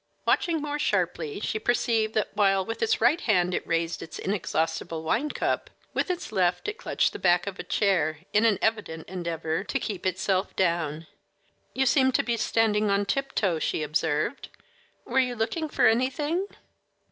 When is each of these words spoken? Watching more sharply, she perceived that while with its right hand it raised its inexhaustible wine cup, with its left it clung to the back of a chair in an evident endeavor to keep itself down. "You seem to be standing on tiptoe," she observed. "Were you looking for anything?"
Watching 0.25 0.63
more 0.63 0.79
sharply, 0.79 1.39
she 1.41 1.59
perceived 1.59 2.15
that 2.15 2.35
while 2.35 2.65
with 2.65 2.81
its 2.81 2.99
right 3.01 3.21
hand 3.21 3.53
it 3.53 3.67
raised 3.67 4.01
its 4.01 4.17
inexhaustible 4.17 5.03
wine 5.03 5.29
cup, 5.29 5.69
with 5.93 6.09
its 6.09 6.31
left 6.31 6.67
it 6.67 6.79
clung 6.79 6.97
to 6.97 7.11
the 7.11 7.19
back 7.19 7.45
of 7.45 7.59
a 7.59 7.63
chair 7.63 8.21
in 8.33 8.43
an 8.43 8.57
evident 8.63 9.07
endeavor 9.07 9.63
to 9.65 9.79
keep 9.79 10.07
itself 10.07 10.55
down. 10.55 11.05
"You 11.75 11.85
seem 11.85 12.11
to 12.13 12.23
be 12.23 12.35
standing 12.35 12.89
on 12.89 13.05
tiptoe," 13.05 13.59
she 13.59 13.83
observed. 13.83 14.49
"Were 15.05 15.19
you 15.19 15.35
looking 15.35 15.69
for 15.69 15.85
anything?" 15.85 16.47